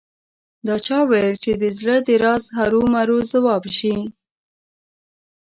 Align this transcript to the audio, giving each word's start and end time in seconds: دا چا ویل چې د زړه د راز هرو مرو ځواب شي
دا 0.67 0.75
چا 0.85 0.99
ویل 1.09 1.31
چې 1.43 1.51
د 1.61 1.63
زړه 1.79 1.95
د 2.07 2.09
راز 2.23 2.43
هرو 2.57 2.81
مرو 2.93 3.17
ځواب 3.31 3.63
شي 3.77 3.95